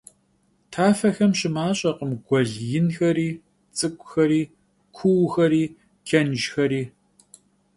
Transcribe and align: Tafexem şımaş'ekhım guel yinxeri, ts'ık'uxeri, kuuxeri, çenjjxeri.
Tafexem 0.71 1.31
şımaş'ekhım 1.39 2.11
guel 2.25 2.49
yinxeri, 2.71 3.29
ts'ık'uxeri, 3.75 4.41
kuuxeri, 4.95 5.63
çenjjxeri. 6.07 6.83